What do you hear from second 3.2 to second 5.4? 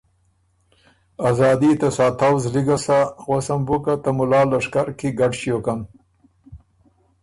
غوسم بُو که ته مُلا لشکر کی ګډ